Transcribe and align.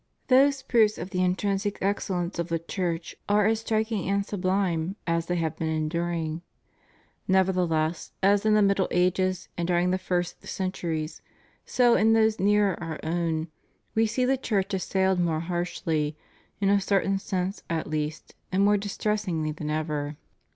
Those 0.29 0.63
proofs 0.63 0.97
of 0.97 1.11
the 1.11 1.21
intrinsic 1.23 1.77
excellence 1.79 2.39
of 2.39 2.47
the 2.47 2.57
Church 2.57 3.15
are 3.29 3.45
as 3.45 3.59
striking 3.59 4.09
and 4.09 4.25
sublime 4.25 4.95
as 5.05 5.27
they 5.27 5.35
have 5.35 5.55
been 5.57 5.69
enduring. 5.69 6.41
Nevertheless, 7.27 8.11
as 8.23 8.43
in 8.43 8.55
the 8.55 8.63
Middle 8.63 8.87
Ages 8.89 9.47
and 9.59 9.67
during 9.67 9.91
the 9.91 9.99
first 9.99 10.43
centuries, 10.47 11.21
so 11.67 11.93
in 11.93 12.13
those 12.13 12.39
nearer 12.39 12.81
our 12.83 12.99
own, 13.03 13.49
we 13.93 14.07
see 14.07 14.25
the 14.25 14.37
Church 14.37 14.73
assailed 14.73 15.19
more 15.19 15.41
harshly, 15.41 16.17
in 16.59 16.69
a 16.69 16.81
certain 16.81 17.19
sense 17.19 17.61
at 17.69 17.85
least, 17.85 18.33
and 18.51 18.65
more 18.65 18.77
distressingly 18.77 19.51
than 19.51 19.69
ever. 19.69 20.17